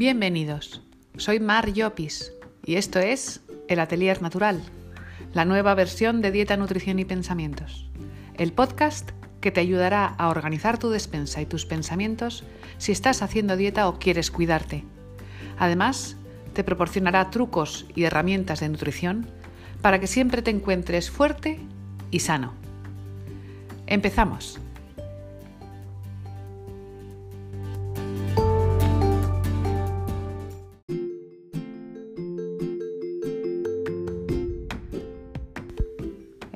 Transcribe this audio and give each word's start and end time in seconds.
Bienvenidos, 0.00 0.80
soy 1.18 1.40
Mar 1.40 1.74
Llopis 1.74 2.32
y 2.64 2.76
esto 2.76 3.00
es 3.00 3.42
El 3.68 3.80
Atelier 3.80 4.22
Natural, 4.22 4.58
la 5.34 5.44
nueva 5.44 5.74
versión 5.74 6.22
de 6.22 6.30
Dieta, 6.30 6.56
Nutrición 6.56 6.98
y 6.98 7.04
Pensamientos, 7.04 7.86
el 8.38 8.54
podcast 8.54 9.10
que 9.42 9.50
te 9.50 9.60
ayudará 9.60 10.06
a 10.06 10.30
organizar 10.30 10.78
tu 10.78 10.88
despensa 10.88 11.42
y 11.42 11.44
tus 11.44 11.66
pensamientos 11.66 12.44
si 12.78 12.92
estás 12.92 13.20
haciendo 13.20 13.58
dieta 13.58 13.88
o 13.88 13.98
quieres 13.98 14.30
cuidarte. 14.30 14.86
Además, 15.58 16.16
te 16.54 16.64
proporcionará 16.64 17.28
trucos 17.28 17.84
y 17.94 18.04
herramientas 18.04 18.60
de 18.60 18.70
nutrición 18.70 19.26
para 19.82 20.00
que 20.00 20.06
siempre 20.06 20.40
te 20.40 20.50
encuentres 20.50 21.10
fuerte 21.10 21.60
y 22.10 22.20
sano. 22.20 22.54
Empezamos. 23.86 24.58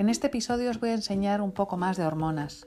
En 0.04 0.10
este 0.10 0.26
episodio 0.26 0.68
os 0.68 0.80
voy 0.80 0.90
a 0.90 1.00
enseñar 1.00 1.40
un 1.40 1.50
poco 1.50 1.78
más 1.78 1.96
de 1.96 2.04
hormonas 2.04 2.66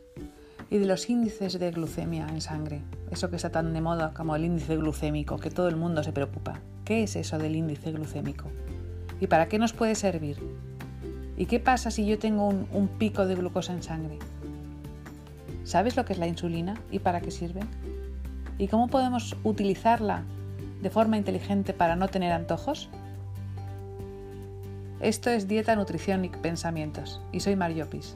y 0.71 0.79
de 0.79 0.87
los 0.87 1.07
índices 1.07 1.59
de 1.59 1.69
glucemia 1.69 2.25
en 2.27 2.41
sangre, 2.41 2.81
eso 3.11 3.29
que 3.29 3.35
está 3.35 3.51
tan 3.51 3.73
de 3.73 3.79
moda 3.79 4.11
como 4.15 4.35
el 4.35 4.43
índice 4.43 4.75
glucémico, 4.75 5.37
que 5.37 5.51
todo 5.51 5.67
el 5.67 5.75
mundo 5.75 6.01
se 6.01 6.11
preocupa. 6.11 6.59
¿Qué 6.83 7.03
es 7.03 7.15
eso 7.15 7.37
del 7.37 7.55
índice 7.55 7.91
glucémico? 7.91 8.45
¿Y 9.21 9.27
para 9.27 9.47
qué 9.49 9.59
nos 9.59 9.71
puede 9.71 9.93
servir? 9.93 10.39
¿Y 11.37 11.45
qué 11.45 11.59
pasa 11.59 11.91
si 11.91 12.07
yo 12.07 12.17
tengo 12.17 12.47
un, 12.47 12.87
pico 12.97 13.27
de 13.27 13.35
glucosa 13.35 13.71
en 13.71 13.83
sangre? 13.83 14.17
¿Sabes 15.63 15.95
lo 15.95 16.05
que 16.05 16.13
es 16.13 16.19
la 16.19 16.25
insulina 16.25 16.73
y 16.89 16.97
para 16.97 17.21
qué 17.21 17.29
sirve? 17.29 17.61
¿Y 18.57 18.67
cómo 18.67 18.87
podemos 18.87 19.35
utilizarla 19.43 20.23
de 20.81 20.89
forma 20.89 21.17
inteligente 21.17 21.73
para 21.73 21.95
no 21.95 22.07
tener 22.07 22.31
antojos? 22.31 22.89
Esto 24.99 25.29
es 25.29 25.47
Dieta, 25.47 25.75
Nutrición 25.75 26.25
y 26.25 26.29
Pensamientos 26.29 27.21
y 27.31 27.41
soy 27.41 27.55
Mariopis. 27.55 28.15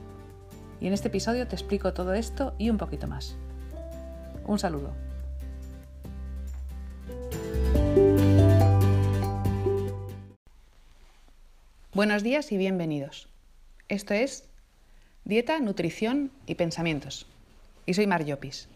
Y 0.80 0.88
en 0.88 0.94
este 0.94 1.10
episodio 1.10 1.48
te 1.48 1.56
explico 1.56 1.94
todo 1.94 2.16
esto 2.16 2.56
y 2.58 2.72
un 2.72 2.80
poquito 2.80 3.06
más. 3.06 3.38
Un 4.48 4.58
saludo. 4.58 4.96
Buenos 11.94 12.24
días 12.24 12.52
y 12.52 12.58
bienvenidos. 12.58 13.30
Esto 13.88 14.16
es 14.16 14.50
Dieta, 15.24 15.60
Nutrición 15.60 16.32
y 16.48 16.56
Pensamientos. 16.56 17.28
Y 17.86 17.94
soy 17.94 18.08
Mariopis. 18.08 18.70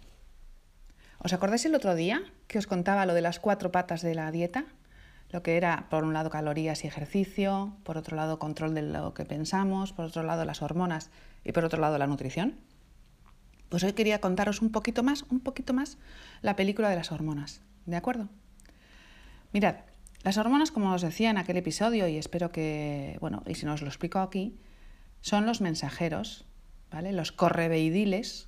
¿Os 1.18 1.34
acordáis 1.34 1.66
el 1.66 1.74
otro 1.74 1.96
día 1.96 2.22
que 2.48 2.60
os 2.60 2.68
contaba 2.68 3.08
lo 3.08 3.16
de 3.16 3.22
las 3.22 3.40
cuatro 3.40 3.72
patas 3.72 4.04
de 4.04 4.14
la 4.14 4.30
dieta? 4.30 4.66
Lo 5.36 5.44
que 5.44 5.58
era, 5.58 5.88
por 5.90 6.06
un 6.06 6.14
lado, 6.14 6.30
calorías 6.30 6.86
y 6.86 6.88
ejercicio, 6.88 7.76
por 7.84 7.98
otro 7.98 8.16
lado, 8.16 8.40
control 8.40 8.74
de 8.74 8.82
lo 8.82 9.14
que 9.14 9.26
pensamos, 9.26 9.92
por 9.92 10.06
otro 10.06 10.24
lado, 10.24 10.46
las 10.46 10.62
hormonas 10.62 11.10
y 11.44 11.52
por 11.52 11.66
otro 11.66 11.82
lado, 11.82 11.98
la 11.98 12.08
nutrición. 12.08 12.56
Pues 13.68 13.84
hoy 13.84 13.92
quería 13.92 14.22
contaros 14.22 14.62
un 14.62 14.72
poquito 14.72 15.04
más, 15.04 15.26
un 15.30 15.42
poquito 15.42 15.74
más, 15.74 15.98
la 16.42 16.56
película 16.56 16.90
de 16.90 16.96
las 16.96 17.12
hormonas, 17.12 17.60
¿de 17.86 17.98
acuerdo? 17.98 18.30
Mirad, 19.52 19.76
las 20.24 20.38
hormonas, 20.38 20.72
como 20.72 20.94
os 20.94 21.02
decía 21.02 21.32
en 21.32 21.38
aquel 21.38 21.58
episodio, 21.58 22.08
y 22.08 22.16
espero 22.16 22.54
que, 22.54 23.18
bueno, 23.20 23.44
y 23.46 23.56
si 23.56 23.66
no 23.66 23.74
os 23.74 23.82
lo 23.82 23.90
explico 23.90 24.20
aquí, 24.20 24.58
son 25.20 25.46
los 25.46 25.60
mensajeros, 25.60 26.46
¿vale? 26.92 27.12
Los 27.12 27.34
correveidiles 27.34 28.48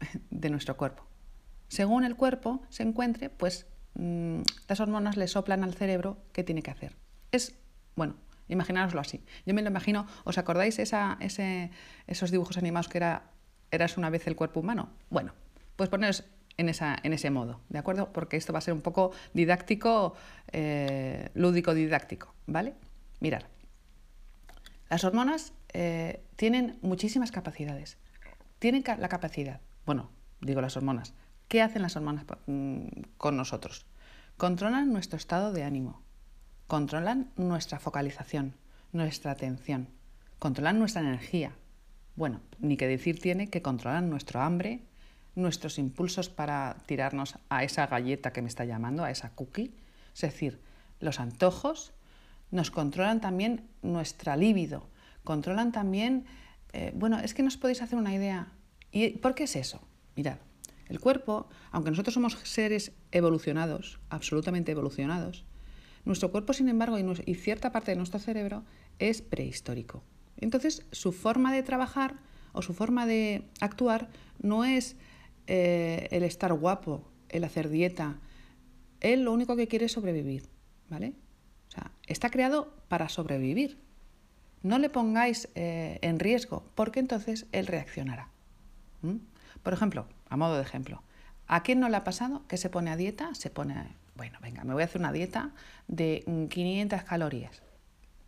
de 0.30 0.50
nuestro 0.50 0.76
cuerpo. 0.76 1.04
Según 1.68 2.04
el 2.04 2.16
cuerpo 2.16 2.60
se 2.68 2.82
encuentre, 2.82 3.30
pues 3.30 3.66
Mm, 3.98 4.42
las 4.68 4.80
hormonas 4.80 5.16
le 5.16 5.26
soplan 5.26 5.64
al 5.64 5.74
cerebro 5.74 6.18
qué 6.32 6.44
tiene 6.44 6.62
que 6.62 6.70
hacer. 6.70 6.96
Es, 7.32 7.54
bueno, 7.96 8.14
imaginároslo 8.48 9.00
así. 9.00 9.22
Yo 9.44 9.54
me 9.54 9.62
lo 9.62 9.68
imagino, 9.68 10.06
¿os 10.24 10.38
acordáis 10.38 10.78
esa, 10.78 11.18
ese, 11.20 11.70
esos 12.06 12.30
dibujos 12.30 12.56
animados 12.56 12.88
que 12.88 12.98
era 12.98 13.30
Eras 13.70 13.98
una 13.98 14.08
vez 14.08 14.26
el 14.26 14.36
cuerpo 14.36 14.60
humano? 14.60 14.88
Bueno, 15.10 15.34
pues 15.76 15.90
poneros 15.90 16.24
en, 16.56 16.68
esa, 16.68 16.96
en 17.02 17.12
ese 17.12 17.28
modo, 17.28 17.60
¿de 17.68 17.78
acuerdo? 17.78 18.12
Porque 18.12 18.36
esto 18.36 18.52
va 18.52 18.60
a 18.60 18.62
ser 18.62 18.72
un 18.72 18.80
poco 18.80 19.12
didáctico, 19.34 20.14
eh, 20.52 21.28
lúdico 21.34 21.74
didáctico, 21.74 22.32
¿vale? 22.46 22.74
Mirad, 23.20 23.42
las 24.88 25.04
hormonas 25.04 25.52
eh, 25.74 26.22
tienen 26.36 26.78
muchísimas 26.80 27.30
capacidades. 27.30 27.98
Tienen 28.58 28.82
la 28.98 29.08
capacidad, 29.08 29.60
bueno, 29.84 30.10
digo 30.40 30.60
las 30.60 30.76
hormonas, 30.76 31.12
¿Qué 31.48 31.62
hacen 31.62 31.80
las 31.80 31.96
hormonas 31.96 32.26
mm, 32.46 32.86
con 33.16 33.36
nosotros? 33.36 33.86
Controlan 34.38 34.92
nuestro 34.92 35.16
estado 35.16 35.52
de 35.52 35.64
ánimo, 35.64 36.00
controlan 36.68 37.32
nuestra 37.34 37.80
focalización, 37.80 38.54
nuestra 38.92 39.32
atención, 39.32 39.88
controlan 40.38 40.78
nuestra 40.78 41.02
energía. 41.02 41.56
Bueno, 42.14 42.40
ni 42.60 42.76
que 42.76 42.86
decir 42.86 43.20
tiene 43.20 43.50
que 43.50 43.62
controlan 43.62 44.08
nuestro 44.08 44.40
hambre, 44.40 44.84
nuestros 45.34 45.76
impulsos 45.76 46.28
para 46.28 46.76
tirarnos 46.86 47.36
a 47.48 47.64
esa 47.64 47.88
galleta 47.88 48.32
que 48.32 48.40
me 48.40 48.46
está 48.46 48.64
llamando, 48.64 49.02
a 49.02 49.10
esa 49.10 49.30
cookie. 49.30 49.74
Es 50.14 50.20
decir, 50.20 50.60
los 51.00 51.18
antojos 51.18 51.92
nos 52.52 52.70
controlan 52.70 53.20
también 53.20 53.68
nuestra 53.82 54.36
libido, 54.36 54.88
controlan 55.24 55.72
también, 55.72 56.26
eh, 56.72 56.92
bueno, 56.94 57.18
es 57.18 57.34
que 57.34 57.42
no 57.42 57.48
os 57.48 57.56
podéis 57.56 57.82
hacer 57.82 57.98
una 57.98 58.14
idea. 58.14 58.52
¿Y 58.92 59.18
por 59.18 59.34
qué 59.34 59.44
es 59.44 59.56
eso? 59.56 59.80
Mirad, 60.14 60.38
el 60.88 61.00
cuerpo, 61.00 61.48
aunque 61.70 61.90
nosotros 61.90 62.14
somos 62.14 62.38
seres 62.42 62.92
evolucionados, 63.12 64.00
absolutamente 64.08 64.72
evolucionados, 64.72 65.44
nuestro 66.04 66.30
cuerpo, 66.30 66.52
sin 66.52 66.68
embargo, 66.68 66.96
y, 66.98 67.34
cierta 67.34 67.70
parte 67.70 67.90
de 67.90 67.96
nuestro 67.96 68.18
cerebro 68.18 68.64
es 68.98 69.20
prehistórico. 69.20 70.02
Entonces, 70.38 70.86
su 70.90 71.12
forma 71.12 71.52
de 71.52 71.62
trabajar 71.62 72.16
o 72.52 72.62
su 72.62 72.72
forma 72.72 73.06
de 73.06 73.44
actuar 73.60 74.08
no 74.40 74.64
es 74.64 74.96
eh, 75.46 76.08
el 76.10 76.22
estar 76.22 76.52
guapo, 76.54 77.06
el 77.28 77.44
hacer 77.44 77.68
dieta. 77.68 78.18
Él 79.00 79.24
lo 79.24 79.32
único 79.32 79.54
que 79.54 79.68
quiere 79.68 79.86
es 79.86 79.92
sobrevivir, 79.92 80.44
¿vale? 80.88 81.14
O 81.68 81.72
sea, 81.72 81.92
está 82.06 82.30
creado 82.30 82.74
para 82.88 83.08
sobrevivir. 83.08 83.78
No 84.62 84.78
le 84.78 84.88
pongáis 84.88 85.48
eh, 85.54 85.98
en 86.00 86.18
riesgo, 86.18 86.64
porque 86.74 87.00
entonces 87.00 87.46
él 87.52 87.66
reaccionará. 87.66 88.30
Por 89.62 89.72
ejemplo, 89.72 90.06
a 90.28 90.36
modo 90.36 90.56
de 90.56 90.62
ejemplo, 90.62 91.02
¿a 91.46 91.62
quién 91.62 91.80
no 91.80 91.88
le 91.88 91.96
ha 91.96 92.04
pasado 92.04 92.42
que 92.48 92.56
se 92.56 92.70
pone 92.70 92.90
a 92.90 92.96
dieta? 92.96 93.34
Se 93.34 93.50
pone, 93.50 93.96
bueno, 94.14 94.38
venga, 94.42 94.64
me 94.64 94.74
voy 94.74 94.82
a 94.82 94.86
hacer 94.86 95.00
una 95.00 95.12
dieta 95.12 95.50
de 95.86 96.24
500 96.50 97.02
calorías. 97.02 97.62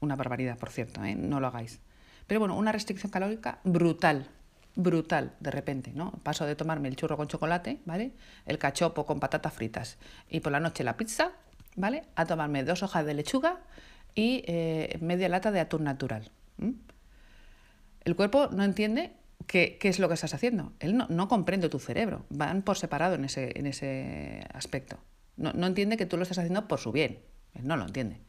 Una 0.00 0.16
barbaridad, 0.16 0.58
por 0.58 0.70
cierto, 0.70 1.04
¿eh? 1.04 1.14
no 1.14 1.40
lo 1.40 1.48
hagáis. 1.48 1.80
Pero 2.26 2.40
bueno, 2.40 2.56
una 2.56 2.72
restricción 2.72 3.10
calórica 3.10 3.58
brutal, 3.64 4.28
brutal, 4.76 5.34
de 5.40 5.50
repente, 5.50 5.92
¿no? 5.94 6.12
Paso 6.22 6.46
de 6.46 6.56
tomarme 6.56 6.88
el 6.88 6.96
churro 6.96 7.16
con 7.16 7.28
chocolate, 7.28 7.80
¿vale? 7.84 8.12
El 8.46 8.58
cachopo 8.58 9.04
con 9.04 9.20
patatas 9.20 9.52
fritas 9.52 9.98
y 10.28 10.40
por 10.40 10.52
la 10.52 10.60
noche 10.60 10.84
la 10.84 10.96
pizza, 10.96 11.32
¿vale? 11.76 12.04
A 12.14 12.24
tomarme 12.24 12.64
dos 12.64 12.82
hojas 12.82 13.04
de 13.04 13.14
lechuga 13.14 13.58
y 14.14 14.42
eh, 14.46 14.98
media 15.00 15.28
lata 15.28 15.50
de 15.50 15.60
atún 15.60 15.84
natural. 15.84 16.30
El 18.04 18.16
cuerpo 18.16 18.48
no 18.52 18.64
entiende 18.64 19.12
¿Qué, 19.46 19.78
es 19.82 19.98
lo 19.98 20.08
que 20.08 20.14
estás 20.14 20.34
haciendo? 20.34 20.72
Él 20.80 20.96
no, 20.96 21.28
comprende 21.28 21.68
tu 21.68 21.78
cerebro, 21.78 22.24
van 22.30 22.62
por 22.62 22.76
separado 22.76 23.14
en 23.14 23.24
ese, 23.24 23.58
en 23.58 23.66
ese 23.66 24.44
aspecto. 24.52 24.98
No, 25.36 25.66
entiende 25.66 25.96
que 25.96 26.06
tú 26.06 26.16
lo 26.16 26.22
estás 26.22 26.38
haciendo 26.38 26.68
por 26.68 26.78
su 26.78 26.92
bien, 26.92 27.20
él 27.54 27.66
no 27.66 27.76
lo 27.76 27.84
entiende. 27.84 28.20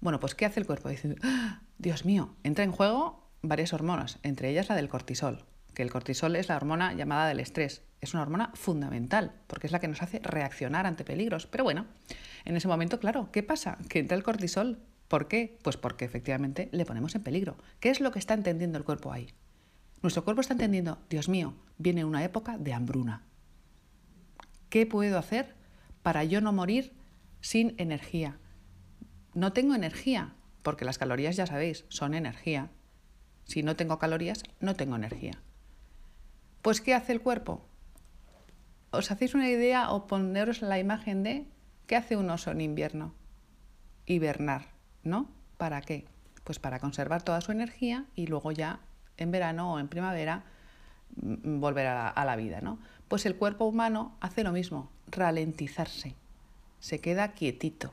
Bueno, 0.00 0.18
pues 0.18 0.34
¿qué 0.34 0.46
hace 0.46 0.58
el 0.58 0.66
cuerpo? 0.66 0.88
Dice, 0.88 1.14
¡Ah! 1.22 1.62
Dios 1.78 2.04
mío, 2.04 2.34
entra 2.42 2.64
en 2.64 2.72
juego 2.72 3.30
varias 3.42 3.72
hormonas, 3.72 4.18
entre 4.22 4.50
ellas 4.50 4.68
la 4.68 4.76
del 4.76 4.88
cortisol, 4.88 5.44
que 5.74 5.82
el 5.82 5.90
cortisol 5.90 6.36
es 6.36 6.48
la 6.48 6.56
hormona 6.56 6.94
llamada 6.94 7.28
del 7.28 7.40
estrés. 7.40 7.82
Es 8.00 8.14
una 8.14 8.22
hormona 8.22 8.50
fundamental, 8.54 9.32
porque 9.46 9.68
es 9.68 9.72
la 9.72 9.78
que 9.78 9.88
nos 9.88 10.02
hace 10.02 10.18
reaccionar 10.20 10.86
ante 10.86 11.04
peligros. 11.04 11.46
Pero 11.46 11.62
bueno, 11.62 11.86
en 12.44 12.56
ese 12.56 12.66
momento, 12.66 12.98
claro, 12.98 13.30
¿qué 13.30 13.44
pasa? 13.44 13.78
Que 13.88 14.00
entra 14.00 14.16
el 14.16 14.24
cortisol. 14.24 14.80
¿Por 15.06 15.28
qué? 15.28 15.58
Pues 15.62 15.76
porque 15.76 16.04
efectivamente 16.04 16.68
le 16.72 16.84
ponemos 16.84 17.14
en 17.14 17.22
peligro. 17.22 17.56
¿Qué 17.78 17.90
es 17.90 18.00
lo 18.00 18.10
que 18.10 18.18
está 18.18 18.34
entendiendo 18.34 18.78
el 18.78 18.84
cuerpo 18.84 19.12
ahí? 19.12 19.28
Nuestro 20.02 20.24
cuerpo 20.24 20.40
está 20.40 20.54
entendiendo, 20.54 20.98
Dios 21.08 21.28
mío, 21.28 21.54
viene 21.78 22.04
una 22.04 22.24
época 22.24 22.58
de 22.58 22.72
hambruna. 22.72 23.22
¿Qué 24.68 24.84
puedo 24.84 25.16
hacer 25.16 25.54
para 26.02 26.24
yo 26.24 26.40
no 26.40 26.52
morir 26.52 26.92
sin 27.40 27.74
energía? 27.78 28.38
No 29.32 29.52
tengo 29.52 29.74
energía, 29.74 30.34
porque 30.62 30.84
las 30.84 30.98
calorías, 30.98 31.36
ya 31.36 31.46
sabéis, 31.46 31.84
son 31.88 32.14
energía. 32.14 32.70
Si 33.44 33.62
no 33.62 33.76
tengo 33.76 34.00
calorías, 34.00 34.42
no 34.58 34.74
tengo 34.74 34.96
energía. 34.96 35.40
Pues, 36.62 36.80
¿qué 36.80 36.94
hace 36.94 37.12
el 37.12 37.20
cuerpo? 37.20 37.64
¿Os 38.90 39.10
hacéis 39.10 39.34
una 39.34 39.48
idea 39.48 39.90
o 39.90 40.06
poneros 40.08 40.62
la 40.62 40.80
imagen 40.80 41.22
de 41.22 41.46
qué 41.86 41.94
hace 41.94 42.16
un 42.16 42.28
oso 42.28 42.50
en 42.50 42.60
invierno? 42.60 43.14
Hibernar, 44.06 44.72
¿no? 45.04 45.30
¿Para 45.58 45.80
qué? 45.80 46.06
Pues 46.42 46.58
para 46.58 46.80
conservar 46.80 47.22
toda 47.22 47.40
su 47.40 47.52
energía 47.52 48.06
y 48.16 48.26
luego 48.26 48.50
ya 48.50 48.80
en 49.16 49.30
verano 49.30 49.74
o 49.74 49.78
en 49.78 49.88
primavera 49.88 50.44
mm, 51.16 51.60
volver 51.60 51.86
a 51.86 52.24
la, 52.24 52.36
vida. 52.36 52.60
¿no? 52.60 52.78
Pues 53.08 53.26
el 53.26 53.36
cuerpo 53.36 53.64
humano 53.64 54.16
hace 54.20 54.44
lo 54.44 54.52
mismo, 54.52 54.90
ralentizarse. 55.10 56.14
se 56.80 57.00
queda 57.00 57.32
quietito. 57.32 57.92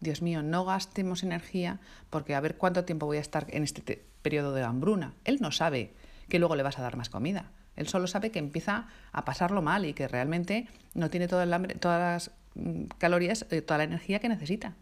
Dios 0.00 0.22
mío, 0.22 0.42
no 0.42 0.64
gastemos 0.64 1.22
energía 1.22 1.78
porque 2.08 2.34
a 2.34 2.40
ver 2.40 2.56
cuánto 2.56 2.84
tiempo 2.84 3.06
voy 3.06 3.18
a 3.18 3.20
estar 3.20 3.46
en 3.50 3.64
este 3.64 4.02
periodo 4.22 4.54
de 4.54 4.62
hambruna. 4.62 5.12
Él 5.24 5.38
no 5.40 5.52
sabe 5.52 5.92
que 6.28 6.38
luego 6.38 6.56
le 6.56 6.62
vas 6.62 6.78
a 6.78 6.82
dar 6.82 6.96
más 6.96 7.10
comida. 7.10 7.50
Él 7.76 7.88
solo 7.88 8.06
sabe 8.06 8.30
que 8.30 8.38
empieza 8.38 8.88
a 9.12 9.24
pasarlo 9.24 9.62
mal 9.62 9.84
y 9.84 9.92
que 9.92 10.08
realmente 10.08 10.68
no 10.94 11.10
tiene 11.10 11.28
todas 11.28 11.48
las 11.48 12.30
mm, 12.54 12.84
calorías, 12.98 13.46
eh, 13.50 13.62
toda 13.62 13.78
la 13.78 13.84
energía 13.84 14.20
que 14.20 14.28
necesita 14.28 14.74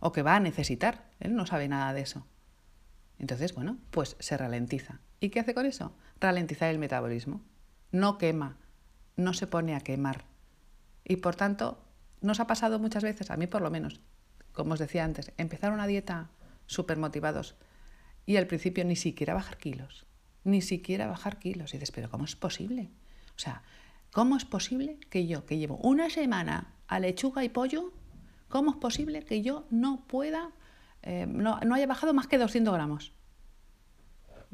o 0.00 0.12
que 0.12 0.22
va 0.22 0.36
a 0.36 0.40
necesitar. 0.40 1.04
Él 1.20 1.34
no 1.34 1.46
sabe 1.46 1.68
nada 1.68 1.92
de 1.92 2.02
eso. 2.02 2.26
Entonces, 3.18 3.54
bueno, 3.54 3.78
pues 3.90 4.16
se 4.18 4.36
ralentiza. 4.36 5.00
¿Y 5.20 5.30
qué 5.30 5.40
hace 5.40 5.54
con 5.54 5.66
eso? 5.66 5.94
Ralentizar 6.20 6.70
el 6.70 6.78
metabolismo. 6.78 7.40
No 7.92 8.18
quema, 8.18 8.58
no 9.16 9.32
se 9.32 9.46
pone 9.46 9.74
a 9.74 9.80
quemar. 9.80 10.24
Y 11.04 11.16
por 11.16 11.36
tanto, 11.36 11.82
nos 12.20 12.40
ha 12.40 12.46
pasado 12.46 12.78
muchas 12.78 13.02
veces, 13.02 13.30
a 13.30 13.36
mí 13.36 13.46
por 13.46 13.62
lo 13.62 13.70
menos, 13.70 14.00
como 14.52 14.74
os 14.74 14.78
decía 14.78 15.04
antes, 15.04 15.32
empezar 15.36 15.72
una 15.72 15.86
dieta 15.86 16.30
súper 16.66 16.98
motivados 16.98 17.56
y 18.26 18.36
al 18.36 18.46
principio 18.46 18.84
ni 18.84 18.96
siquiera 18.96 19.34
bajar 19.34 19.56
kilos 19.56 20.06
ni 20.46 20.62
siquiera 20.62 21.08
bajar 21.08 21.38
kilos. 21.38 21.74
Y 21.74 21.76
dices, 21.76 21.90
pero 21.90 22.08
¿cómo 22.08 22.24
es 22.24 22.36
posible? 22.36 22.88
O 23.36 23.38
sea, 23.38 23.62
¿cómo 24.12 24.36
es 24.36 24.44
posible 24.44 24.98
que 25.10 25.26
yo, 25.26 25.44
que 25.44 25.58
llevo 25.58 25.76
una 25.78 26.08
semana 26.08 26.72
a 26.86 27.00
lechuga 27.00 27.44
y 27.44 27.48
pollo, 27.48 27.92
cómo 28.48 28.70
es 28.70 28.76
posible 28.76 29.24
que 29.24 29.42
yo 29.42 29.66
no 29.70 30.06
pueda, 30.06 30.52
eh, 31.06 31.24
no, 31.26 31.58
haya 31.72 31.86
bajado 31.86 32.12
más 32.12 32.26
que 32.26 32.36
200 32.36 32.74
gramos? 32.74 33.12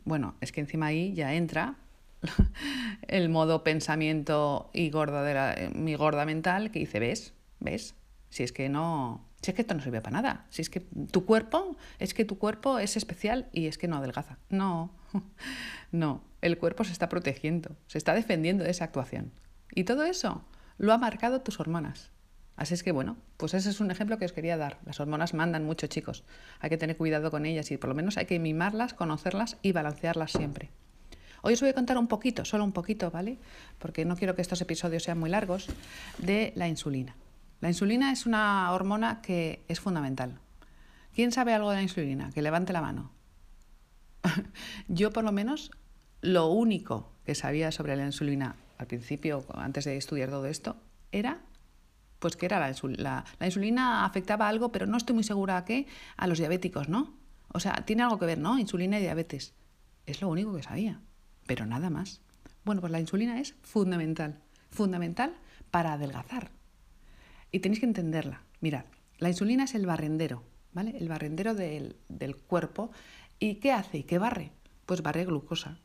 Bueno, 0.05 0.35
es 0.41 0.53
que 0.53 0.61
encima 0.61 0.87
ahí 0.87 1.15
ya 1.15 1.35
entra 1.35 1.77
el 3.09 3.31
modo 3.31 3.65
pensamiento 3.65 4.71
y 4.75 4.91
gorda 4.91 5.23
de 5.23 5.35
la, 5.35 5.57
mi 5.75 5.95
gorda 5.95 6.27
mental 6.27 6.71
que 6.71 6.79
dice, 6.79 7.01
¿ves? 7.01 7.33
¿Ves? 7.59 7.95
Si 8.29 8.43
es 8.43 8.53
que 8.53 8.69
no, 8.69 9.25
si 9.41 9.51
es 9.51 9.55
que 9.55 9.63
esto 9.63 9.75
no 9.75 9.83
sirve 9.83 10.03
para 10.03 10.21
nada. 10.21 10.47
Si 10.51 10.61
es 10.61 10.69
que 10.69 10.81
tu 10.81 11.25
cuerpo, 11.25 11.77
es 11.99 12.13
que 12.13 12.27
tu 12.27 12.39
cuerpo 12.39 12.79
es 12.79 12.97
especial 12.99 13.49
y 13.53 13.67
es 13.67 13.79
que 13.79 13.89
no 13.89 13.97
adelgaza. 13.97 14.37
No, 14.51 14.91
no. 15.91 16.23
El 16.43 16.59
cuerpo 16.59 16.85
se 16.85 16.93
está 16.93 17.09
protegiendo, 17.09 17.77
se 17.87 17.97
está 17.99 18.15
defendiendo 18.15 18.65
de 18.65 18.71
esa 18.71 18.85
actuación. 18.85 19.33
Y 19.75 19.85
todo 19.85 20.05
eso 20.05 20.45
lo 20.77 20.93
ha 20.93 20.99
marcado 20.99 21.41
tus 21.41 21.61
hormonas. 21.61 22.11
Así 22.57 22.75
es 22.75 22.83
que 22.83 22.93
bueno, 22.93 23.17
pues 23.39 23.55
ese 23.55 23.71
es 23.71 23.81
un 23.81 23.91
ejemplo 23.91 24.19
que 24.19 24.25
os 24.25 24.33
quería 24.33 24.57
dar. 24.57 24.79
Las 24.85 25.01
hormonas 25.01 25.35
mandan 25.35 25.65
mucho, 25.65 25.87
chicos. 25.87 26.25
Hay 26.61 26.71
que 26.71 26.77
tener 26.77 26.97
cuidado 26.97 27.31
con 27.31 27.47
ellas 27.47 27.71
y 27.71 27.77
por 27.77 27.89
lo 27.89 27.95
menos 27.95 28.19
hay 28.19 28.27
que 28.27 28.39
mimarlas, 28.39 28.95
conocerlas 28.95 29.57
y 29.63 29.73
balancearlas 29.73 30.33
siempre. 30.33 30.71
Hoy 31.41 31.55
os 31.55 31.61
voy 31.61 31.71
a 31.71 31.75
contar 31.75 31.99
un 31.99 32.07
poquito, 32.07 32.45
solo 32.45 32.63
un 32.63 32.73
poquito, 32.73 33.11
¿vale? 33.11 33.39
Porque 33.79 34.05
no 34.05 34.17
quiero 34.17 34.37
que 34.37 34.43
estos 34.43 34.61
episodios 34.61 35.03
sean 35.03 35.19
muy 35.19 35.29
largos, 35.29 35.67
de 36.19 36.53
la 36.55 36.69
insulina. 36.69 37.17
La 37.61 37.69
insulina 37.69 38.13
es 38.13 38.27
una 38.27 38.71
hormona 38.73 39.23
que 39.23 39.65
es 39.67 39.81
fundamental. 39.81 40.39
¿Quién 41.15 41.33
sabe 41.33 41.53
algo 41.53 41.71
de 41.71 41.77
la 41.77 41.83
insulina? 41.83 42.31
Que 42.33 42.43
levante 42.43 42.73
la 42.73 42.81
mano. 42.81 43.11
Yo 44.89 45.11
por 45.11 45.25
lo 45.25 45.33
menos 45.33 45.73
lo 46.21 46.47
único 46.47 47.13
que 47.27 47.35
sabía 47.35 47.73
sobre 47.73 47.97
la 47.97 48.07
insulina 48.07 48.57
al 48.79 48.87
principio, 48.87 49.45
antes 49.55 49.85
de 49.85 49.97
estudiar 49.97 50.31
todo 50.31 50.47
esto, 50.47 50.77
era 51.13 51.41
pues 52.23 52.37
que 52.37 52.47
era 52.47 52.61
la, 52.61 52.69
insulina. 52.69 53.25
la 53.41 53.47
insulina 53.47 54.05
afectaba 54.05 54.49
algo, 54.49 54.71
pero 54.71 54.87
no 54.87 54.97
estoy 54.97 55.15
muy 55.15 55.25
segura 55.25 55.57
a 55.57 55.65
qué, 55.65 55.89
a 56.17 56.29
los 56.29 56.39
diabéticos, 56.39 56.89
¿no? 56.89 57.19
O 57.53 57.59
sea, 57.59 57.85
tiene 57.85 58.05
algo 58.05 58.17
que 58.21 58.27
ver, 58.27 58.39
¿no? 58.39 58.61
Insulina 58.61 58.99
y 58.99 59.03
diabetes. 59.03 59.55
Es 60.07 60.23
lo 60.23 60.29
único 60.29 60.55
que 60.55 60.63
sabía, 60.63 61.01
pero 61.47 61.67
nada 61.67 61.91
más. 61.91 62.23
Bueno, 62.65 62.81
pues 62.81 62.93
la 62.93 63.01
insulina 63.01 63.41
es 63.41 63.57
fundamental, 63.63 64.39
fundamental 64.71 65.35
para 65.73 65.95
adelgazar. 65.95 66.53
Y 67.51 67.59
tenéis 67.59 67.81
que 67.81 67.87
entenderla. 67.87 68.45
Mirad, 68.61 68.85
la 69.19 69.29
insulina 69.29 69.65
es 69.65 69.75
el 69.75 69.85
barrendero, 69.85 70.45
¿vale? 70.73 70.97
El 70.97 71.09
barrendero 71.09 71.57
del, 71.57 71.97
cuerpo. 72.47 72.93
¿Y 73.41 73.57
qué 73.57 73.73
hace? 73.73 74.07
¿Qué 74.07 74.19
barre? 74.19 74.53
Pues 74.87 75.03
barre 75.03 75.25
glucosa. 75.25 75.81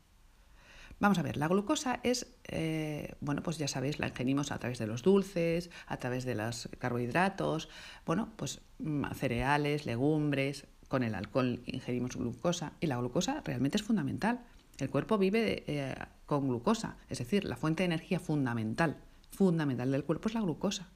Vamos 1.00 1.18
a 1.18 1.22
ver, 1.22 1.36
la 1.36 1.46
glucosa 1.46 2.00
es, 2.02 2.26
eh, 2.48 3.14
bueno, 3.20 3.42
pues 3.42 3.56
ya 3.56 3.68
sabéis, 3.68 4.00
la 4.00 4.08
ingerimos 4.08 4.50
a 4.50 4.58
través 4.58 4.78
de 4.78 4.86
los 4.88 5.02
dulces, 5.02 5.70
a 5.86 5.96
través 5.98 6.24
de 6.24 6.34
los 6.34 6.68
carbohidratos, 6.78 7.68
bueno, 8.04 8.32
pues 8.36 8.60
mm, 8.80 9.04
cereales, 9.14 9.86
legumbres, 9.86 10.66
con 10.88 11.04
el 11.04 11.14
alcohol 11.14 11.60
ingerimos 11.66 12.16
glucosa 12.16 12.72
y 12.80 12.86
la 12.86 12.96
glucosa 12.96 13.42
realmente 13.44 13.76
es 13.76 13.82
fundamental. 13.82 14.40
El 14.78 14.90
cuerpo 14.90 15.18
vive 15.18 15.64
eh, 15.66 15.94
con 16.26 16.48
glucosa, 16.48 16.96
es 17.08 17.18
decir, 17.18 17.44
la 17.44 17.56
fuente 17.56 17.82
de 17.82 17.86
energía 17.86 18.18
fundamental, 18.18 18.96
fundamental 19.30 19.92
del 19.92 20.04
cuerpo 20.04 20.28
es 20.28 20.34
la 20.34 20.40
glucosa. 20.40 20.88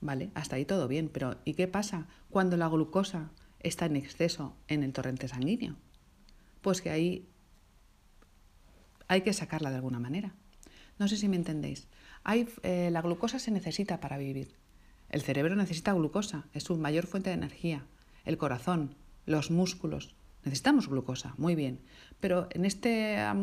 ¿Vale? 0.00 0.30
Hasta 0.34 0.56
ahí 0.56 0.64
todo 0.64 0.88
bien, 0.88 1.08
pero 1.08 1.36
¿y 1.44 1.54
qué 1.54 1.68
pasa 1.68 2.06
cuando 2.30 2.56
la 2.56 2.68
glucosa 2.68 3.30
está 3.60 3.86
en 3.86 3.96
exceso 3.96 4.56
en 4.68 4.82
el 4.82 4.92
torrente 4.92 5.28
sanguíneo? 5.28 5.76
Pues 6.62 6.80
que 6.80 6.90
ahí 6.90 7.28
hay 9.08 9.22
que 9.22 9.32
sacarla 9.32 9.70
de 9.70 9.76
alguna 9.76 9.98
manera. 9.98 10.34
No 10.98 11.08
sé 11.08 11.16
si 11.16 11.28
me 11.28 11.36
entendéis. 11.36 11.88
Hay, 12.24 12.48
eh, 12.62 12.90
la 12.92 13.02
glucosa 13.02 13.38
se 13.38 13.50
necesita 13.50 14.00
para 14.00 14.18
vivir. 14.18 14.54
El 15.08 15.22
cerebro 15.22 15.56
necesita 15.56 15.92
glucosa, 15.94 16.44
es 16.52 16.64
su 16.64 16.76
mayor 16.76 17.06
fuente 17.06 17.30
de 17.30 17.34
energía. 17.34 17.86
El 18.24 18.36
corazón, 18.36 18.94
los 19.24 19.50
músculos, 19.50 20.14
necesitamos 20.44 20.88
glucosa, 20.88 21.34
muy 21.38 21.54
bien. 21.54 21.80
Pero 22.20 22.48
en 22.50 22.64
esta 22.64 23.34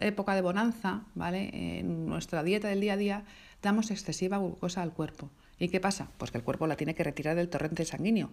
época 0.00 0.34
de 0.34 0.42
bonanza, 0.42 1.04
¿vale? 1.14 1.78
En 1.78 2.06
nuestra 2.06 2.42
dieta 2.42 2.68
del 2.68 2.80
día 2.80 2.94
a 2.94 2.98
día, 2.98 3.24
damos 3.62 3.90
excesiva 3.90 4.38
glucosa 4.38 4.82
al 4.82 4.92
cuerpo. 4.92 5.30
¿Y 5.58 5.68
qué 5.68 5.80
pasa? 5.80 6.10
Pues 6.18 6.30
que 6.30 6.38
el 6.38 6.44
cuerpo 6.44 6.66
la 6.66 6.76
tiene 6.76 6.94
que 6.94 7.04
retirar 7.04 7.36
del 7.36 7.48
torrente 7.48 7.84
sanguíneo. 7.84 8.30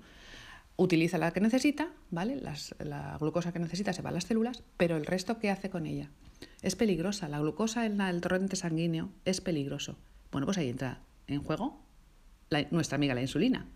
Utiliza 0.75 1.17
la 1.17 1.31
que 1.31 1.39
necesita, 1.39 1.89
¿vale? 2.09 2.41
la 2.79 3.17
glucosa 3.19 3.53
que 3.53 3.59
necesita 3.59 3.93
se 3.93 4.01
va 4.01 4.09
a 4.09 4.13
las 4.13 4.25
células, 4.25 4.63
pero 4.77 4.97
el 4.97 5.05
resto, 5.05 5.38
¿qué 5.38 5.51
hace 5.51 5.69
con 5.69 5.85
ella? 5.85 6.09
Es 6.62 6.75
peligrosa. 6.75 7.28
La 7.28 7.40
glucosa 7.40 7.86
en 7.86 8.00
el 8.02 8.22
torrente 8.22 8.56
sanguíneo 8.56 9.10
es 9.25 9.42
peligroso. 9.42 9.98
Bueno, 10.31 10.46
pues 10.46 10.58
ahí 10.58 10.69
entra 10.69 11.02
en 11.28 11.44
juego 11.44 11.81
nuestra 12.69 12.98
amiga 12.98 13.16
la 13.16 13.22
insulina. 13.22 13.68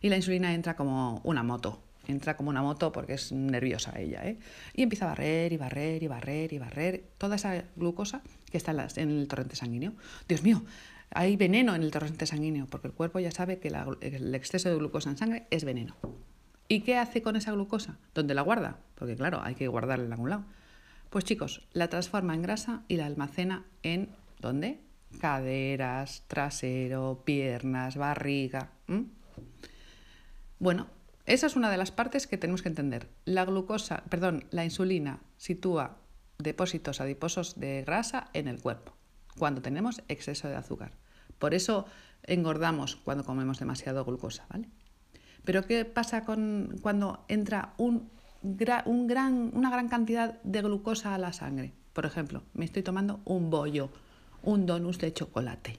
Y 0.00 0.08
la 0.08 0.16
insulina 0.16 0.54
entra 0.54 0.76
como 0.76 1.20
una 1.24 1.42
moto. 1.42 1.82
Entra 2.08 2.36
como 2.36 2.50
una 2.50 2.62
moto 2.62 2.90
porque 2.90 3.14
es 3.14 3.30
nerviosa 3.30 3.98
ella, 3.98 4.26
¿eh? 4.26 4.38
Y 4.74 4.82
empieza 4.82 5.04
a 5.04 5.08
barrer 5.08 5.52
y 5.52 5.56
barrer 5.56 6.02
y 6.02 6.08
barrer 6.08 6.52
y 6.52 6.58
barrer 6.58 7.04
toda 7.18 7.36
esa 7.36 7.64
glucosa 7.76 8.22
que 8.50 8.56
está 8.56 8.72
en 8.96 9.10
el 9.10 9.28
torrente 9.28 9.54
sanguíneo. 9.54 9.92
Dios 10.26 10.42
mío, 10.42 10.64
hay 11.10 11.36
veneno 11.36 11.76
en 11.76 11.82
el 11.82 11.92
torrente 11.92 12.26
sanguíneo, 12.26 12.66
porque 12.66 12.88
el 12.88 12.92
cuerpo 12.92 13.20
ya 13.20 13.30
sabe 13.30 13.58
que 13.58 13.68
el 13.68 14.34
exceso 14.34 14.68
de 14.68 14.76
glucosa 14.76 15.10
en 15.10 15.18
sangre 15.18 15.46
es 15.50 15.64
veneno. 15.64 15.94
¿Y 16.66 16.80
qué 16.80 16.96
hace 16.96 17.22
con 17.22 17.36
esa 17.36 17.52
glucosa? 17.52 17.98
¿Dónde 18.14 18.34
la 18.34 18.42
guarda? 18.42 18.78
Porque 18.96 19.14
claro, 19.14 19.40
hay 19.44 19.54
que 19.54 19.68
guardarla 19.68 20.06
en 20.06 20.12
algún 20.12 20.30
lado. 20.30 20.44
Pues 21.12 21.26
chicos, 21.26 21.60
la 21.74 21.88
transforma 21.88 22.34
en 22.34 22.40
grasa 22.40 22.84
y 22.88 22.96
la 22.96 23.04
almacena 23.04 23.66
en 23.82 24.16
¿dónde? 24.40 24.80
Caderas, 25.20 26.24
trasero, 26.26 27.20
piernas, 27.26 27.98
barriga. 27.98 28.70
Bueno, 30.58 30.86
esa 31.26 31.46
es 31.46 31.54
una 31.54 31.70
de 31.70 31.76
las 31.76 31.90
partes 31.90 32.26
que 32.26 32.38
tenemos 32.38 32.62
que 32.62 32.70
entender. 32.70 33.10
La 33.26 33.44
glucosa, 33.44 34.04
perdón, 34.08 34.46
la 34.52 34.64
insulina 34.64 35.20
sitúa 35.36 35.98
depósitos 36.38 37.02
adiposos 37.02 37.60
de 37.60 37.82
grasa 37.82 38.30
en 38.32 38.48
el 38.48 38.62
cuerpo 38.62 38.96
cuando 39.36 39.60
tenemos 39.60 40.02
exceso 40.08 40.48
de 40.48 40.56
azúcar. 40.56 40.92
Por 41.38 41.52
eso 41.52 41.84
engordamos 42.22 42.96
cuando 42.96 43.22
comemos 43.22 43.58
demasiado 43.58 44.06
glucosa, 44.06 44.46
¿vale? 44.48 44.70
Pero 45.44 45.66
¿qué 45.66 45.84
pasa 45.84 46.24
con 46.24 46.78
cuando 46.80 47.26
entra 47.28 47.74
un, 47.76 48.10
un 48.42 49.06
gran, 49.06 49.50
una 49.54 49.70
gran 49.70 49.88
cantidad 49.88 50.40
de 50.42 50.62
glucosa 50.62 51.14
a 51.14 51.18
la 51.18 51.32
sangre? 51.32 51.72
Por 51.92 52.06
ejemplo, 52.06 52.42
me 52.54 52.64
estoy 52.64 52.82
tomando 52.82 53.20
un 53.24 53.50
bollo, 53.50 53.90
un 54.42 54.66
donus 54.66 54.98
de 54.98 55.12
chocolate. 55.12 55.78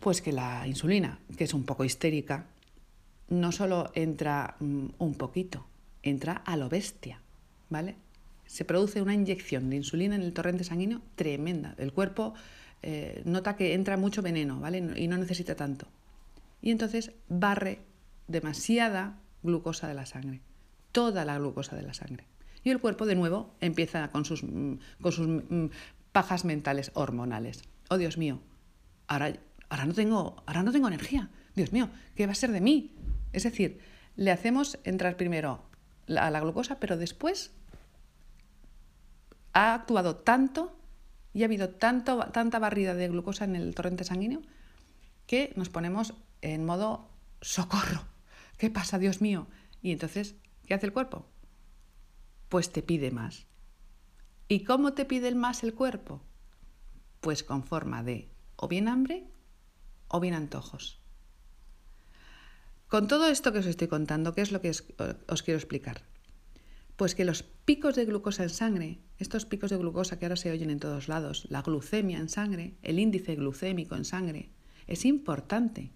Pues 0.00 0.20
que 0.20 0.32
la 0.32 0.66
insulina, 0.66 1.18
que 1.36 1.44
es 1.44 1.54
un 1.54 1.64
poco 1.64 1.84
histérica, 1.84 2.46
no 3.28 3.52
solo 3.52 3.90
entra 3.94 4.56
mm, 4.60 4.86
un 4.98 5.14
poquito, 5.14 5.66
entra 6.02 6.34
a 6.34 6.56
lo 6.56 6.68
bestia, 6.68 7.20
¿vale? 7.70 7.96
Se 8.46 8.64
produce 8.64 9.00
una 9.00 9.14
inyección 9.14 9.70
de 9.70 9.76
insulina 9.76 10.14
en 10.14 10.22
el 10.22 10.34
torrente 10.34 10.64
sanguíneo 10.64 11.00
tremenda. 11.16 11.74
El 11.78 11.92
cuerpo 11.92 12.34
eh, 12.82 13.22
nota 13.24 13.56
que 13.56 13.72
entra 13.72 13.96
mucho 13.96 14.20
veneno, 14.20 14.60
¿vale? 14.60 14.78
Y 14.96 15.08
no 15.08 15.16
necesita 15.16 15.54
tanto. 15.54 15.86
Y 16.60 16.70
entonces 16.70 17.12
barre 17.28 17.80
demasiada 18.28 19.18
glucosa 19.42 19.88
de 19.88 19.94
la 19.94 20.06
sangre, 20.06 20.40
toda 20.94 21.24
la 21.24 21.36
glucosa 21.38 21.74
de 21.74 21.82
la 21.82 21.92
sangre. 21.92 22.24
Y 22.62 22.70
el 22.70 22.80
cuerpo 22.80 23.04
de 23.04 23.16
nuevo 23.16 23.56
empieza 23.60 24.08
con 24.08 24.24
sus, 24.24 24.44
mm, 24.44 24.74
con 25.02 25.12
sus 25.12 25.26
mm, 25.26 25.66
pajas 26.12 26.44
mentales 26.44 26.92
hormonales. 26.94 27.64
Oh 27.90 27.98
Dios 27.98 28.16
mío, 28.16 28.40
ahora, 29.08 29.34
ahora, 29.68 29.86
no 29.86 29.92
tengo, 29.92 30.42
ahora 30.46 30.62
no 30.62 30.70
tengo 30.70 30.86
energía. 30.86 31.30
Dios 31.56 31.72
mío, 31.72 31.90
¿qué 32.14 32.26
va 32.26 32.32
a 32.32 32.36
ser 32.36 32.52
de 32.52 32.60
mí? 32.60 32.94
Es 33.32 33.42
decir, 33.42 33.80
le 34.14 34.30
hacemos 34.30 34.78
entrar 34.84 35.16
primero 35.16 35.64
a 36.16 36.30
la 36.30 36.40
glucosa, 36.40 36.78
pero 36.78 36.96
después 36.96 37.50
ha 39.52 39.74
actuado 39.74 40.14
tanto 40.16 40.78
y 41.32 41.42
ha 41.42 41.46
habido 41.46 41.70
tanto, 41.70 42.18
tanta 42.32 42.60
barrida 42.60 42.94
de 42.94 43.08
glucosa 43.08 43.44
en 43.44 43.56
el 43.56 43.74
torrente 43.74 44.04
sanguíneo 44.04 44.42
que 45.26 45.52
nos 45.56 45.70
ponemos 45.70 46.14
en 46.40 46.64
modo 46.64 47.10
socorro. 47.40 48.04
¿Qué 48.58 48.70
pasa, 48.70 48.98
Dios 48.98 49.20
mío? 49.20 49.48
Y 49.82 49.90
entonces, 49.90 50.36
¿qué 50.66 50.74
hace 50.74 50.86
el 50.86 50.92
cuerpo? 50.92 51.26
Pues 52.48 52.70
te 52.70 52.82
pide 52.82 53.10
más. 53.10 53.46
¿Y 54.48 54.64
cómo 54.64 54.92
te 54.92 55.04
pide 55.04 55.34
más 55.34 55.62
el 55.64 55.74
cuerpo? 55.74 56.22
Pues 57.20 57.42
con 57.42 57.64
forma 57.64 58.02
de 58.02 58.30
o 58.56 58.68
bien 58.68 58.88
hambre 58.88 59.26
o 60.08 60.20
bien 60.20 60.34
antojos. 60.34 61.00
Con 62.88 63.08
todo 63.08 63.26
esto 63.26 63.52
que 63.52 63.58
os 63.58 63.66
estoy 63.66 63.88
contando, 63.88 64.34
¿qué 64.34 64.42
es 64.42 64.52
lo 64.52 64.60
que 64.60 64.70
os, 64.70 65.42
quiero 65.42 65.58
explicar? 65.58 66.02
Pues 66.96 67.14
que 67.14 67.24
los 67.24 67.42
picos 67.42 67.96
de 67.96 68.04
glucosa 68.04 68.44
en 68.44 68.50
sangre, 68.50 69.00
estos 69.18 69.46
picos 69.46 69.70
de 69.70 69.78
glucosa 69.78 70.18
que 70.18 70.26
ahora 70.26 70.36
se 70.36 70.52
oyen 70.52 70.70
en 70.70 70.78
todos 70.78 71.08
lados, 71.08 71.46
la 71.50 71.62
glucemia 71.62 72.18
en 72.18 72.28
sangre, 72.28 72.76
el 72.82 73.00
índice 73.00 73.34
glucémico 73.34 73.96
en 73.96 74.04
sangre, 74.04 74.50
es 74.86 75.04
importante. 75.04 75.90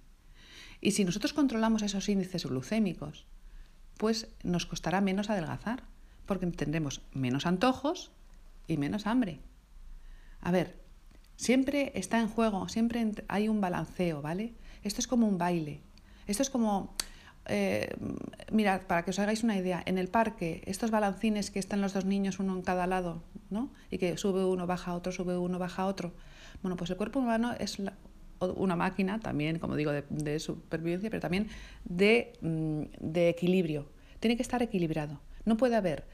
Y 0.81 0.93
si 0.93 1.05
nosotros 1.05 1.33
controlamos 1.33 1.83
esos 1.83 2.09
índices 2.09 2.47
glucémicos, 2.47 3.27
pues 3.99 4.29
nos 4.43 4.65
costará 4.65 5.03
menos 5.03 5.29
adelgazar, 5.29 5.83
porque 6.25 6.47
tendremos 6.47 7.03
menos 7.13 7.45
antojos 7.45 8.11
y 8.67 8.79
menos 8.79 9.07
hambre. 9.07 9.41
A 10.41 10.51
ver, 10.51 10.81
siempre 11.37 11.93
está 11.95 12.21
en 12.21 12.29
juego, 12.29 12.69
siempre 12.69 13.13
hay 13.29 13.49
un 13.49 13.61
balanceo, 13.61 14.23
¿vale? 14.23 14.55
Esto 14.83 15.01
es 15.01 15.07
como 15.07 15.27
un 15.27 15.37
baile. 15.37 15.83
Esto 16.27 16.43
es 16.43 16.51
como, 16.51 16.95
eh, 17.47 17.95
mirad, 18.53 18.83
para 18.83 19.05
que 19.05 19.11
os 19.11 19.19
hagáis 19.19 19.43
una 19.43 19.57
idea, 19.57 19.83
en 19.85 19.99
el 19.99 20.09
parque, 20.09 20.63
estos 20.67 20.91
balancines 20.91 21.51
que 21.51 21.59
están 21.59 21.81
los 21.81 21.93
dos 21.93 22.05
niños, 22.05 22.39
uno 22.39 22.55
en 22.55 22.63
cada 22.63 22.87
lado, 22.87 23.25
¿no? 23.51 23.71
Y 23.91 23.99
que 23.99 24.17
sube 24.17 24.45
uno, 24.45 24.67
baja 24.67 24.95
otro, 24.95 25.11
sube 25.11 25.37
uno, 25.37 25.59
baja 25.59 25.87
otro. 25.87 26.13
Bueno, 26.63 26.77
pues 26.77 26.91
el 26.91 26.97
cuerpo 26.97 27.19
humano 27.19 27.55
es 27.59 27.79
una 28.41 28.77
máquina 28.77 29.21
también, 29.21 29.59
como 29.59 29.77
digo, 29.77 29.93
de, 29.93 30.39
supervivencia, 30.39 31.11
pero 31.11 31.21
también 31.21 31.49
de, 31.85 32.33
mm, 32.41 32.83
de 33.01 33.29
equilibrio. 33.29 33.89
Tiene 34.21 34.37
que 34.37 34.43
estar 34.43 34.63
equilibrado. 34.63 35.21
No 35.45 35.57
puede 35.57 35.77
haber 35.77 36.07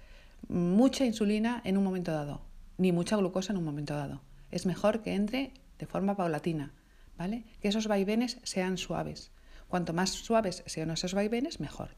mucha 0.49 1.05
insulina 1.05 1.61
en 1.65 1.79
un 1.79 1.85
momento 1.85 2.13
dado, 2.13 2.43
ni 2.79 2.93
mucha 2.93 3.17
glucosa 3.17 3.53
en 3.53 3.59
un 3.59 3.65
momento 3.65 3.95
dado. 3.95 4.23
Es 4.51 4.67
mejor 4.67 5.03
que 5.03 5.15
entre 5.15 5.53
de 5.79 5.87
forma 5.87 6.17
paulatina, 6.17 6.73
¿vale? 7.17 7.45
Que 7.61 7.69
esos 7.69 7.87
vaivenes 7.87 8.39
sean 8.43 8.79
suaves. 8.79 9.33
Cuanto 9.69 9.93
más 9.93 10.11
suaves 10.11 10.63
sean 10.67 10.91
esos 10.91 11.15
vaivenes, 11.15 11.61
mejor. 11.61 11.91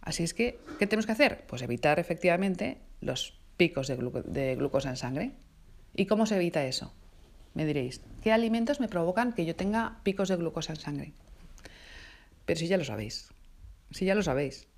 Así 0.00 0.22
es 0.22 0.34
que, 0.34 0.60
¿qué 0.78 0.86
tenemos 0.86 1.06
que 1.06 1.12
hacer? 1.12 1.44
Pues 1.46 1.62
evitar 1.62 1.98
efectivamente 1.98 2.78
los 3.00 3.38
picos 3.56 3.88
de, 3.88 4.54
glucosa 4.56 4.90
en 4.90 4.96
sangre. 4.96 5.32
¿Y 5.94 6.06
cómo 6.06 6.26
se 6.26 6.36
evita 6.36 6.64
eso? 6.64 6.94
Me 7.56 7.66
diréis, 7.66 8.00
¿qué 8.22 8.32
alimentos 8.32 8.78
me 8.78 8.86
provocan 8.86 9.32
que 9.32 9.44
yo 9.44 9.56
tenga 9.56 9.98
picos 10.04 10.28
de 10.28 10.36
glucosa 10.36 10.74
en 10.74 10.78
sangre? 10.78 11.12
Pero 12.44 12.60
si 12.60 12.68
ya 12.68 12.76
lo 12.76 12.84
sabéis, 12.84 13.30
si 13.90 14.04
ya 14.04 14.14
lo 14.14 14.22
sabéis, 14.22 14.68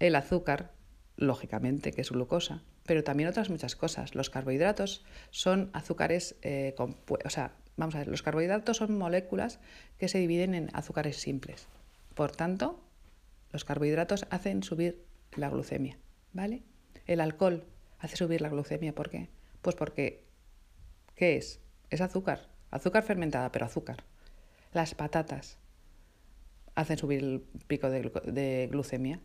el 0.00 0.16
azúcar, 0.16 0.72
lógicamente, 1.16 1.92
que 1.92 2.00
es 2.00 2.10
glucosa, 2.10 2.62
pero 2.84 3.04
también 3.04 3.28
otras 3.28 3.50
muchas 3.50 3.76
cosas. 3.76 4.16
Los 4.16 4.30
carbohidratos 4.30 5.04
son 5.30 5.70
azúcares, 5.72 6.34
eh, 6.42 6.74
o 6.78 7.30
sea, 7.30 7.52
Vamos 7.76 7.94
a 7.94 7.98
ver, 7.98 8.08
los 8.08 8.22
carbohidratos 8.22 8.76
son 8.76 8.96
moléculas 8.98 9.58
que 9.98 10.08
se 10.08 10.18
dividen 10.18 10.54
en 10.54 10.70
azúcares 10.74 11.16
simples. 11.16 11.68
Por 12.14 12.32
tanto, 12.32 12.82
los 13.50 13.64
carbohidratos 13.64 14.26
hacen 14.30 14.62
subir 14.62 15.04
la 15.36 15.48
glucemia, 15.48 15.98
¿vale? 16.32 16.62
El 17.06 17.20
alcohol 17.20 17.64
hace 17.98 18.16
subir 18.16 18.40
la 18.42 18.50
glucemia, 18.50 18.94
¿por 18.94 19.08
qué? 19.08 19.30
Pues 19.62 19.74
porque, 19.74 20.24
¿qué 21.14 21.36
es? 21.36 21.60
Es 21.92 22.00
azúcar, 22.00 22.48
azúcar 22.70 23.02
fermentada, 23.02 23.52
pero 23.52 23.66
azúcar. 23.66 23.98
Las 24.72 24.94
patatas 24.94 25.58
hacen 26.74 26.96
subir 26.96 27.22
el 27.22 27.44
pico 27.66 27.90
de, 27.90 28.68
glucemia. 28.70 29.20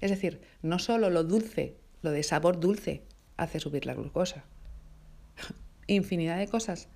Es 0.00 0.10
decir, 0.10 0.40
no 0.60 0.80
solo 0.80 1.10
lo 1.10 1.22
dulce, 1.22 1.76
lo 2.02 2.10
de 2.10 2.24
sabor 2.24 2.58
dulce, 2.58 3.04
hace 3.36 3.60
subir 3.60 3.86
la 3.86 3.94
glucosa. 3.94 4.42
Infinidad 5.86 6.38
de 6.38 6.48
cosas 6.48 6.88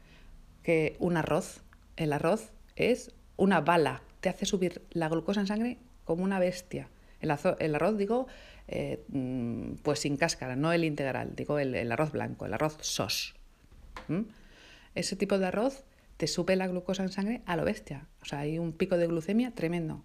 que 0.64 0.97
un 0.99 1.17
arroz, 1.17 1.62
el 1.97 2.12
arroz 2.12 2.50
es 2.75 3.14
una 3.37 3.61
bala, 3.61 4.02
te 4.23 4.29
hace 4.29 4.45
subir 4.45 4.83
la 4.91 5.09
glucosa 5.09 5.41
en 5.41 5.47
sangre 5.47 5.79
como 6.05 6.25
una 6.25 6.41
bestia. 6.41 6.88
El, 7.21 7.31
arroz, 7.31 7.97
digo, 7.97 8.26
eh, 8.67 9.05
mm, 9.07 9.75
pues 9.85 10.00
sin 10.00 10.17
cáscara, 10.17 10.57
no 10.57 10.73
el 10.73 10.83
integral, 10.83 11.37
digo 11.37 11.61
el, 11.61 11.93
arroz 11.93 12.11
blanco, 12.11 12.45
el 12.45 12.55
arroz 12.55 12.76
sos. 12.81 13.37
Ese 14.95 15.17
tipo 15.17 15.39
de 15.39 15.47
arroz 15.47 15.85
te 16.17 16.27
sube 16.27 16.57
la 16.57 16.67
glucosa 16.67 17.03
en 17.03 17.13
sangre 17.13 17.43
a 17.47 17.57
lo 17.57 17.65
bestia. 17.65 18.09
O 18.21 18.25
sea, 18.25 18.41
hay 18.41 18.59
un 18.59 18.73
pico 18.73 18.97
de 18.97 19.07
glucemia 19.07 19.55
tremendo. 19.55 20.05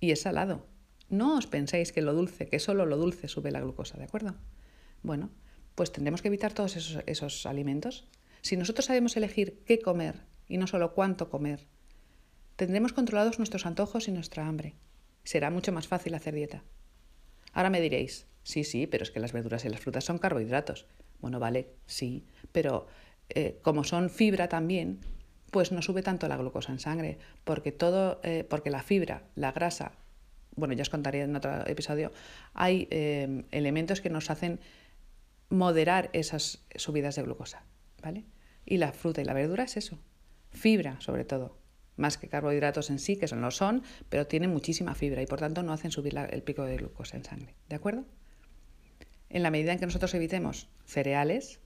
Y 0.00 0.10
es 0.12 0.22
salado. 0.22 0.66
No 1.08 1.36
os 1.36 1.46
penséis 1.46 1.92
que 1.92 2.02
lo 2.02 2.12
dulce, 2.12 2.48
que 2.48 2.58
solo 2.58 2.86
lo 2.86 2.96
dulce 2.96 3.28
sube 3.28 3.50
la 3.50 3.60
glucosa, 3.60 3.96
¿de 3.96 4.04
acuerdo? 4.04 4.34
Bueno, 5.02 5.30
pues 5.74 5.90
tendremos 5.90 6.22
que 6.22 6.28
evitar 6.28 6.52
todos 6.52 6.76
esos, 6.76 7.02
esos 7.06 7.46
alimentos 7.46 8.08
si 8.42 8.56
nosotros 8.56 8.86
sabemos 8.86 9.16
elegir 9.16 9.62
qué 9.66 9.80
comer 9.80 10.22
y 10.48 10.58
no 10.58 10.66
solo 10.66 10.94
cuánto 10.94 11.28
comer, 11.28 11.66
tendremos 12.56 12.92
controlados 12.92 13.38
nuestros 13.38 13.66
antojos 13.66 14.08
y 14.08 14.12
nuestra 14.12 14.46
hambre. 14.46 14.74
Será 15.24 15.50
mucho 15.50 15.72
más 15.72 15.88
fácil 15.88 16.14
hacer 16.14 16.34
dieta. 16.34 16.64
Ahora 17.52 17.70
me 17.70 17.80
diréis, 17.80 18.26
sí, 18.42 18.64
sí, 18.64 18.86
pero 18.86 19.02
es 19.02 19.10
que 19.10 19.20
las 19.20 19.32
verduras 19.32 19.64
y 19.64 19.68
las 19.68 19.80
frutas 19.80 20.04
son 20.04 20.18
carbohidratos. 20.18 20.86
Bueno, 21.20 21.40
vale, 21.40 21.74
sí, 21.86 22.24
pero 22.52 22.86
eh, 23.30 23.58
como 23.62 23.84
son 23.84 24.10
fibra 24.10 24.48
también, 24.48 25.00
pues 25.50 25.72
no 25.72 25.82
sube 25.82 26.02
tanto 26.02 26.28
la 26.28 26.36
glucosa 26.36 26.72
en 26.72 26.78
sangre, 26.78 27.18
porque 27.44 27.72
todo, 27.72 28.20
eh, 28.22 28.44
porque 28.48 28.70
la 28.70 28.82
fibra, 28.82 29.22
la 29.34 29.52
grasa, 29.52 29.92
bueno, 30.56 30.74
ya 30.74 30.82
os 30.82 30.90
contaré 30.90 31.22
en 31.22 31.36
otro 31.36 31.66
episodio, 31.66 32.12
hay 32.54 32.88
eh, 32.90 33.44
elementos 33.50 34.00
que 34.00 34.10
nos 34.10 34.30
hacen 34.30 34.60
moderar 35.48 36.10
esas 36.12 36.66
subidas 36.76 37.16
de 37.16 37.22
glucosa. 37.22 37.64
¿vale? 38.02 38.24
Y 38.64 38.78
la 38.78 38.92
fruta 38.92 39.20
y 39.20 39.24
la 39.24 39.34
verdura 39.34 39.64
es 39.64 39.76
eso, 39.76 39.98
fibra 40.50 41.00
sobre 41.00 41.24
todo, 41.24 41.58
más 41.96 42.18
que 42.18 42.28
carbohidratos 42.28 42.90
en 42.90 42.98
sí, 42.98 43.16
que 43.16 43.28
son, 43.28 43.40
lo 43.40 43.50
son, 43.50 43.82
pero 44.08 44.26
tienen 44.26 44.50
muchísima 44.50 44.94
fibra 44.94 45.22
y 45.22 45.26
por 45.26 45.40
tanto 45.40 45.62
no 45.62 45.72
hacen 45.72 45.90
subir 45.90 46.16
el 46.16 46.42
pico 46.42 46.64
de 46.64 46.76
glucosa 46.76 47.16
en 47.16 47.24
sangre, 47.24 47.54
¿de 47.68 47.76
acuerdo? 47.76 48.04
En 49.30 49.42
la 49.42 49.50
medida 49.50 49.72
en 49.72 49.78
que 49.78 49.86
nosotros 49.86 50.14
evitemos 50.14 50.68
cereales, 50.84 51.60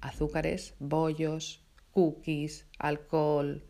azúcares, 0.00 0.74
bollos, 0.78 1.64
cookies, 1.92 2.66
alcohol, 2.78 3.64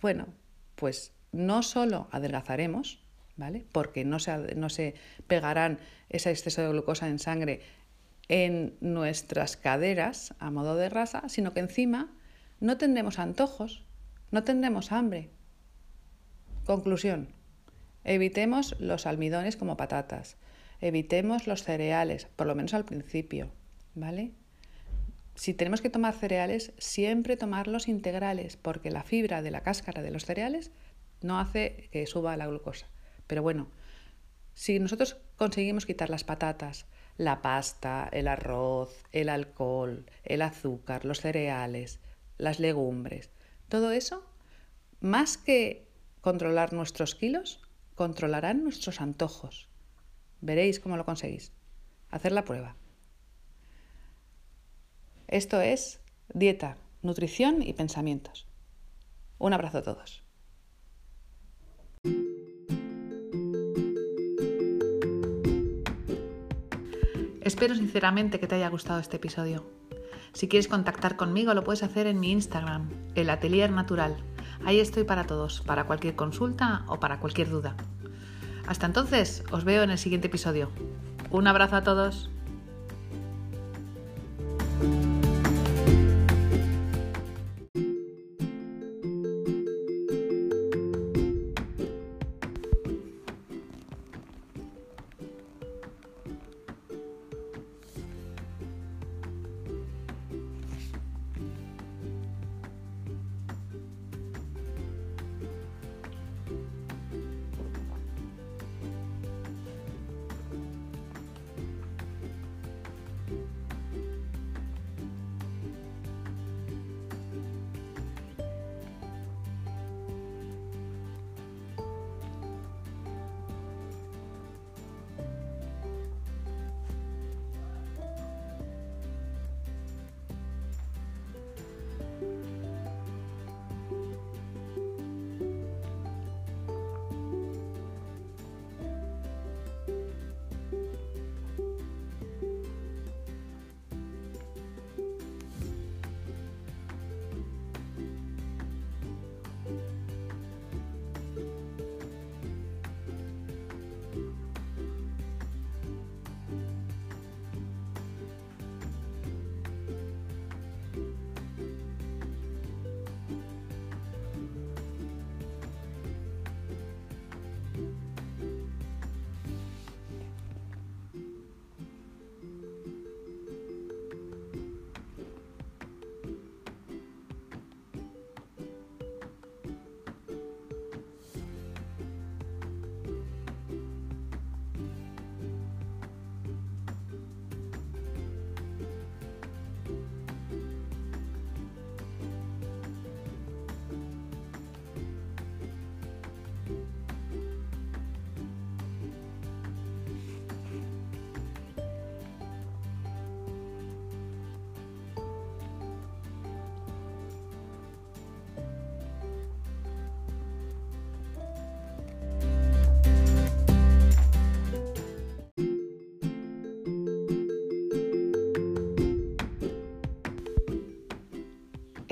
bueno, 0.00 0.26
pues 0.74 1.12
no 1.32 1.62
solo 1.62 2.08
adelgazaremos, 2.10 3.02
¿vale? 3.36 3.64
Porque 3.72 4.04
no 4.04 4.18
se, 4.18 4.54
no 4.54 4.68
se 4.68 4.94
pegarán 5.26 5.78
ese 6.08 6.30
exceso 6.30 6.62
de 6.62 6.68
glucosa 6.68 7.08
en 7.08 7.18
sangre 7.18 7.62
en 8.28 8.76
nuestras 8.80 9.56
caderas 9.56 10.34
a 10.38 10.50
modo 10.50 10.76
de 10.76 10.88
rasa, 10.88 11.28
sino 11.28 11.52
que 11.52 11.60
encima 11.60 12.12
no 12.60 12.78
tendremos 12.78 13.18
antojos, 13.18 13.84
no 14.30 14.44
tendremos 14.44 14.92
hambre. 14.92 15.30
Conclusión. 16.64 17.28
Evitemos 18.04 18.78
los 18.80 19.06
almidones 19.06 19.56
como 19.56 19.76
patatas. 19.76 20.36
Evitemos 20.80 21.46
los 21.46 21.62
cereales, 21.62 22.26
por 22.36 22.46
lo 22.46 22.54
menos 22.54 22.74
al 22.74 22.84
principio, 22.84 23.52
¿vale? 23.94 24.32
Si 25.34 25.54
tenemos 25.54 25.80
que 25.80 25.90
tomar 25.90 26.14
cereales, 26.14 26.72
siempre 26.78 27.36
tomarlos 27.36 27.88
integrales, 27.88 28.56
porque 28.56 28.90
la 28.90 29.02
fibra 29.02 29.42
de 29.42 29.50
la 29.50 29.62
cáscara 29.62 30.02
de 30.02 30.10
los 30.10 30.24
cereales 30.24 30.70
no 31.22 31.38
hace 31.38 31.88
que 31.90 32.06
suba 32.06 32.36
la 32.36 32.46
glucosa. 32.46 32.88
Pero 33.26 33.42
bueno, 33.42 33.68
si 34.54 34.78
nosotros 34.78 35.16
conseguimos 35.36 35.86
quitar 35.86 36.10
las 36.10 36.24
patatas, 36.24 36.86
la 37.16 37.40
pasta, 37.40 38.08
el 38.12 38.28
arroz, 38.28 39.04
el 39.12 39.28
alcohol, 39.28 40.06
el 40.24 40.42
azúcar, 40.42 41.04
los 41.04 41.20
cereales, 41.20 42.00
las 42.38 42.60
legumbres, 42.60 43.30
todo 43.68 43.92
eso, 43.92 44.26
más 45.00 45.38
que 45.38 45.88
controlar 46.20 46.72
nuestros 46.72 47.14
kilos, 47.14 47.60
controlarán 47.94 48.62
nuestros 48.62 49.00
antojos. 49.00 49.68
Veréis 50.40 50.80
cómo 50.80 50.96
lo 50.96 51.04
conseguís. 51.04 51.52
Hacer 52.10 52.32
la 52.32 52.44
prueba. 52.44 52.76
Esto 55.32 55.62
es 55.62 55.98
dieta, 56.34 56.76
nutrición 57.00 57.62
y 57.62 57.72
pensamientos. 57.72 58.46
Un 59.38 59.54
abrazo 59.54 59.78
a 59.78 59.82
todos. 59.82 60.22
Espero 67.40 67.74
sinceramente 67.74 68.38
que 68.40 68.46
te 68.46 68.56
haya 68.56 68.68
gustado 68.68 69.00
este 69.00 69.16
episodio. 69.16 69.64
Si 70.34 70.48
quieres 70.48 70.68
contactar 70.68 71.16
conmigo 71.16 71.54
lo 71.54 71.64
puedes 71.64 71.82
hacer 71.82 72.06
en 72.06 72.20
mi 72.20 72.30
Instagram, 72.30 72.90
el 73.14 73.30
Atelier 73.30 73.72
Natural. 73.72 74.14
Ahí 74.66 74.80
estoy 74.80 75.04
para 75.04 75.24
todos, 75.24 75.62
para 75.62 75.84
cualquier 75.84 76.14
consulta 76.14 76.84
o 76.88 77.00
para 77.00 77.20
cualquier 77.20 77.48
duda. 77.48 77.74
Hasta 78.66 78.84
entonces, 78.84 79.44
os 79.50 79.64
veo 79.64 79.82
en 79.82 79.88
el 79.88 79.98
siguiente 79.98 80.26
episodio. 80.26 80.70
Un 81.30 81.46
abrazo 81.46 81.76
a 81.76 81.82
todos. 81.82 82.31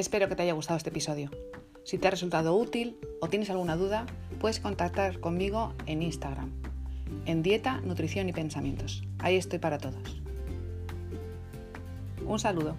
Espero 0.00 0.30
que 0.30 0.34
te 0.34 0.44
haya 0.44 0.54
gustado 0.54 0.78
este 0.78 0.88
episodio. 0.88 1.30
Si 1.84 1.98
te 1.98 2.08
ha 2.08 2.10
resultado 2.10 2.56
útil 2.56 2.96
o 3.20 3.28
tienes 3.28 3.50
alguna 3.50 3.76
duda, 3.76 4.06
puedes 4.38 4.58
contactar 4.58 5.20
conmigo 5.20 5.74
en 5.84 6.02
Instagram, 6.02 6.50
en 7.26 7.42
Dieta, 7.42 7.82
Nutrición 7.82 8.26
y 8.26 8.32
Pensamientos. 8.32 9.02
Ahí 9.18 9.36
estoy 9.36 9.58
para 9.58 9.76
todos. 9.76 10.22
Un 12.24 12.38
saludo. 12.38 12.76